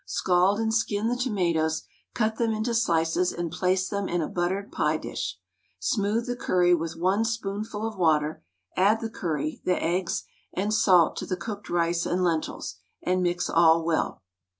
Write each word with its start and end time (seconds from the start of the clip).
Scald 0.07 0.59
and 0.59 0.73
skin 0.73 1.09
the 1.09 1.15
tomatoes, 1.15 1.83
cut 2.15 2.37
them 2.37 2.53
into 2.53 2.73
slices 2.73 3.31
and 3.31 3.51
place 3.51 3.87
them 3.87 4.09
in 4.09 4.19
a 4.19 4.27
buttered 4.27 4.71
pie 4.71 4.97
dish. 4.97 5.37
Smooth 5.77 6.25
the 6.25 6.35
curry 6.35 6.73
with 6.73 6.95
1 6.95 7.23
spoonful 7.23 7.85
of 7.87 7.97
water; 7.99 8.43
add 8.75 8.99
the 8.99 9.11
curry, 9.11 9.61
the 9.63 9.77
eggs, 9.79 10.23
and 10.53 10.73
salt 10.73 11.17
to 11.17 11.27
the 11.27 11.37
cooked 11.37 11.69
rice 11.69 12.07
and 12.07 12.23
lentils, 12.23 12.77
and 13.03 13.21
mix 13.21 13.47
all 13.47 13.85
well. 13.85 14.23